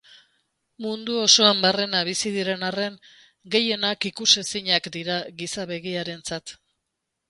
[0.85, 2.97] Mundu osoan barrena bizi diren arren,
[3.57, 6.61] gehienak ikusezinak dira giza begiarentzat.